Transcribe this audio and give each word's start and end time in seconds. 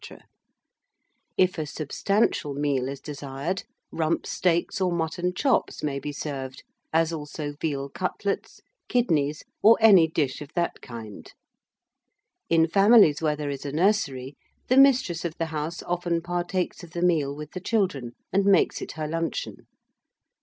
If 1.37 1.59
a 1.59 1.67
substantial 1.67 2.55
meal 2.55 2.87
is 2.89 2.99
desired, 2.99 3.65
rump 3.91 4.25
steaks 4.25 4.81
or 4.81 4.91
mutton 4.91 5.31
chops 5.35 5.83
may 5.83 5.99
he 6.03 6.11
served, 6.11 6.63
as 6.91 7.13
also 7.13 7.53
veal 7.61 7.87
cutlets, 7.87 8.61
kidneys, 8.89 9.43
or 9.61 9.77
any 9.79 10.07
dish 10.07 10.41
of 10.41 10.49
that 10.55 10.81
kind. 10.81 11.31
In 12.49 12.67
families 12.67 13.21
where 13.21 13.35
there 13.35 13.51
is 13.51 13.63
a 13.63 13.71
nursery, 13.71 14.35
the 14.69 14.77
mistress 14.77 15.23
of 15.23 15.37
the 15.37 15.45
house 15.53 15.83
often 15.83 16.23
partakes 16.23 16.83
of 16.83 16.93
the 16.93 17.03
meal 17.03 17.35
with 17.35 17.51
the 17.51 17.61
children, 17.61 18.13
and 18.33 18.43
makes 18.45 18.81
it 18.81 18.93
her 18.93 19.07
luncheon. 19.07 19.67